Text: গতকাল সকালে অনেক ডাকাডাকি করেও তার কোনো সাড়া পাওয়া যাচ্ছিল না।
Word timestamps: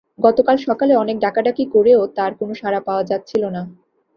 গতকাল 0.19 0.55
সকালে 0.67 0.93
অনেক 0.95 1.17
ডাকাডাকি 1.19 1.65
করেও 1.75 2.01
তার 2.17 2.31
কোনো 2.39 2.53
সাড়া 2.55 2.81
পাওয়া 2.87 3.03
যাচ্ছিল 3.03 3.43
না। 3.49 3.61